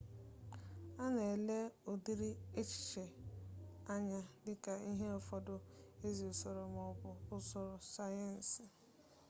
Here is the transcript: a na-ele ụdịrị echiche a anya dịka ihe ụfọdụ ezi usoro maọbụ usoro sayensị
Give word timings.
a 1.03 1.05
na-ele 1.15 1.57
ụdịrị 1.91 2.29
echiche 2.59 3.03
a 3.13 3.15
anya 3.93 4.19
dịka 4.43 4.73
ihe 4.89 5.07
ụfọdụ 5.19 5.55
ezi 6.05 6.23
usoro 6.33 6.63
maọbụ 6.75 7.09
usoro 7.37 7.75
sayensị 7.93 8.63